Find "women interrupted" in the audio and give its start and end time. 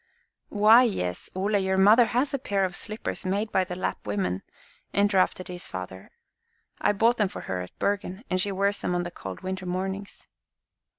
4.07-5.47